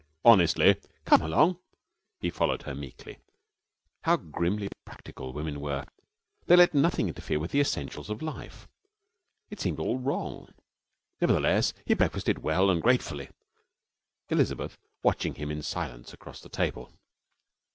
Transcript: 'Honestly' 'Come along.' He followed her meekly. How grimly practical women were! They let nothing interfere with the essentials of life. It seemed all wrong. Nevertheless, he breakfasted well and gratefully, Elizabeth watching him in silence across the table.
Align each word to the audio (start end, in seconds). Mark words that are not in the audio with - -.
'Honestly' 0.25 0.75
'Come 1.05 1.21
along.' 1.21 1.59
He 2.19 2.31
followed 2.31 2.63
her 2.63 2.73
meekly. 2.73 3.19
How 4.01 4.17
grimly 4.17 4.67
practical 4.83 5.31
women 5.31 5.59
were! 5.61 5.85
They 6.47 6.55
let 6.55 6.73
nothing 6.73 7.07
interfere 7.07 7.37
with 7.37 7.51
the 7.51 7.59
essentials 7.59 8.09
of 8.09 8.19
life. 8.23 8.67
It 9.51 9.59
seemed 9.59 9.77
all 9.79 9.99
wrong. 9.99 10.55
Nevertheless, 11.21 11.75
he 11.85 11.93
breakfasted 11.93 12.39
well 12.39 12.71
and 12.71 12.81
gratefully, 12.81 13.29
Elizabeth 14.29 14.75
watching 15.03 15.35
him 15.35 15.51
in 15.51 15.61
silence 15.61 16.13
across 16.13 16.41
the 16.41 16.49
table. 16.49 16.91